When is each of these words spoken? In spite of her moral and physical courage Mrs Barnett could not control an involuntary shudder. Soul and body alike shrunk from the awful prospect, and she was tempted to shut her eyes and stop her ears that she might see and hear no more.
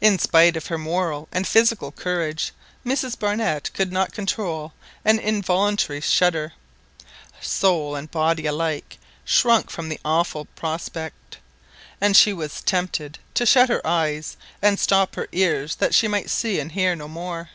In 0.00 0.18
spite 0.18 0.56
of 0.56 0.68
her 0.68 0.78
moral 0.78 1.28
and 1.32 1.46
physical 1.46 1.92
courage 1.92 2.52
Mrs 2.82 3.18
Barnett 3.18 3.70
could 3.74 3.92
not 3.92 4.14
control 4.14 4.72
an 5.04 5.18
involuntary 5.18 6.00
shudder. 6.00 6.54
Soul 7.38 7.94
and 7.94 8.10
body 8.10 8.46
alike 8.46 8.96
shrunk 9.26 9.68
from 9.68 9.90
the 9.90 10.00
awful 10.02 10.46
prospect, 10.56 11.36
and 12.00 12.16
she 12.16 12.32
was 12.32 12.62
tempted 12.62 13.18
to 13.34 13.44
shut 13.44 13.68
her 13.68 13.86
eyes 13.86 14.38
and 14.62 14.80
stop 14.80 15.14
her 15.16 15.28
ears 15.32 15.74
that 15.74 15.94
she 15.94 16.08
might 16.08 16.30
see 16.30 16.58
and 16.58 16.72
hear 16.72 16.96
no 16.96 17.06
more. 17.06 17.50